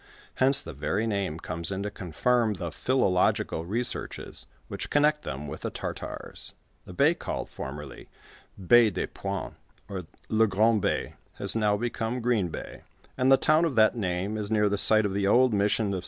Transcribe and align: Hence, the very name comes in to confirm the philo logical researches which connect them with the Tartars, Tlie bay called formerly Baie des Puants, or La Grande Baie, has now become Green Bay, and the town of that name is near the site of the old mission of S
Hence, 0.37 0.63
the 0.63 0.73
very 0.73 1.05
name 1.05 1.37
comes 1.37 1.69
in 1.71 1.83
to 1.83 1.91
confirm 1.91 2.55
the 2.55 2.71
philo 2.71 3.07
logical 3.07 3.65
researches 3.65 4.47
which 4.67 4.89
connect 4.89 5.21
them 5.21 5.47
with 5.47 5.61
the 5.61 5.69
Tartars, 5.69 6.55
Tlie 6.87 6.97
bay 6.97 7.13
called 7.13 7.49
formerly 7.49 8.09
Baie 8.59 8.89
des 8.91 9.05
Puants, 9.05 9.57
or 9.87 10.07
La 10.27 10.47
Grande 10.47 10.81
Baie, 10.81 11.13
has 11.35 11.55
now 11.55 11.77
become 11.77 12.19
Green 12.19 12.47
Bay, 12.47 12.81
and 13.15 13.31
the 13.31 13.37
town 13.37 13.63
of 13.63 13.75
that 13.75 13.93
name 13.93 14.39
is 14.39 14.49
near 14.49 14.69
the 14.69 14.75
site 14.79 15.05
of 15.05 15.13
the 15.13 15.27
old 15.27 15.53
mission 15.53 15.93
of 15.93 15.99
S 15.99 15.99